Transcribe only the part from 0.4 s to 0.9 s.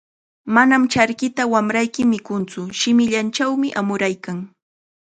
"Manam